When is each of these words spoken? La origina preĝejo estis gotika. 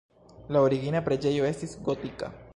La 0.55 0.63
origina 0.69 1.03
preĝejo 1.11 1.47
estis 1.51 1.77
gotika. 1.91 2.37